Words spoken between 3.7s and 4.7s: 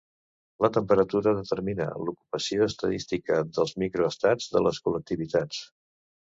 microestats de